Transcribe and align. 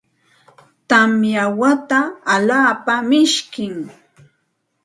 Tamya 0.89 1.43
wayta 1.59 1.99
alaapa 2.33 2.93
mishkim. 3.09 3.75